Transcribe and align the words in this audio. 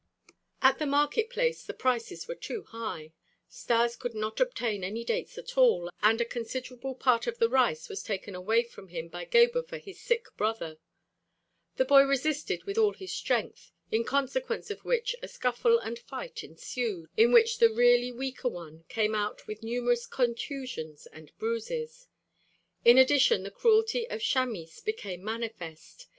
At 0.63 0.79
the 0.79 0.87
market 0.87 1.29
place 1.29 1.63
the 1.63 1.75
prices 1.75 2.27
were 2.27 2.33
too 2.33 2.63
high. 2.63 3.13
Stas 3.47 3.95
could 3.95 4.15
not 4.15 4.39
obtain 4.39 4.83
any 4.83 5.03
dates 5.03 5.37
at 5.37 5.59
all 5.59 5.91
and 6.01 6.19
a 6.19 6.25
considerable 6.25 6.95
part 6.95 7.27
of 7.27 7.37
the 7.37 7.47
rice 7.47 7.87
was 7.87 8.01
taken 8.01 8.33
away 8.33 8.63
from 8.63 8.87
him 8.87 9.09
by 9.09 9.25
Gebhr 9.25 9.61
for 9.61 9.77
"his 9.77 9.99
sick 10.01 10.25
brother." 10.35 10.79
The 11.75 11.85
boy 11.85 12.01
resisted 12.01 12.63
with 12.63 12.79
all 12.79 12.93
his 12.93 13.11
strength, 13.13 13.71
in 13.91 14.03
consequence 14.03 14.71
of 14.71 14.83
which 14.83 15.15
a 15.21 15.27
scuffle 15.27 15.77
and 15.77 15.99
fight 15.99 16.43
ensued, 16.43 17.07
in 17.15 17.31
which 17.31 17.59
the 17.59 17.69
really 17.69 18.11
weaker 18.11 18.49
one 18.49 18.85
came 18.89 19.13
out 19.13 19.45
with 19.45 19.61
numerous 19.61 20.07
contusions 20.07 21.05
and 21.13 21.31
bruises. 21.37 22.07
In 22.83 22.97
addition 22.97 23.43
the 23.43 23.51
cruelty 23.51 24.09
of 24.09 24.21
Chamis 24.23 24.81
became 24.83 25.23
manifest. 25.23 26.07